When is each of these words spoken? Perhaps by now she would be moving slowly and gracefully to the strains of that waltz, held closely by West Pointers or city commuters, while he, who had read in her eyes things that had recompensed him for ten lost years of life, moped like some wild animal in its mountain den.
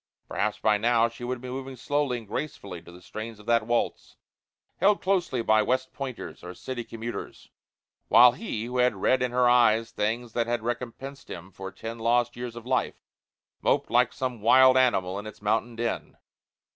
Perhaps 0.27 0.57
by 0.57 0.79
now 0.79 1.07
she 1.07 1.23
would 1.23 1.41
be 1.41 1.47
moving 1.47 1.75
slowly 1.75 2.17
and 2.17 2.27
gracefully 2.27 2.81
to 2.81 2.91
the 2.91 3.03
strains 3.03 3.39
of 3.39 3.45
that 3.45 3.67
waltz, 3.67 4.15
held 4.77 4.99
closely 4.99 5.43
by 5.43 5.61
West 5.61 5.93
Pointers 5.93 6.43
or 6.43 6.55
city 6.55 6.83
commuters, 6.83 7.51
while 8.07 8.31
he, 8.31 8.65
who 8.65 8.77
had 8.79 8.95
read 8.95 9.21
in 9.21 9.29
her 9.29 9.47
eyes 9.47 9.91
things 9.91 10.33
that 10.33 10.47
had 10.47 10.63
recompensed 10.63 11.29
him 11.29 11.51
for 11.51 11.71
ten 11.71 11.99
lost 11.99 12.35
years 12.35 12.55
of 12.55 12.65
life, 12.65 12.95
moped 13.61 13.91
like 13.91 14.11
some 14.11 14.41
wild 14.41 14.75
animal 14.75 15.19
in 15.19 15.27
its 15.27 15.39
mountain 15.39 15.75
den. 15.75 16.17